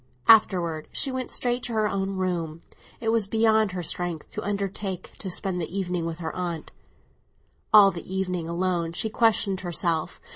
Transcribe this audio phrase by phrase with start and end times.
[0.27, 2.63] Afterwards she went straight to her own room;
[2.99, 6.71] it was beyond her strength to undertake to spend the evening with her aunt.
[7.71, 10.19] All the evening, alone, she questioned herself.